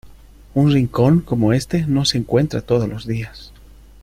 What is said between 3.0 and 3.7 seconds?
días.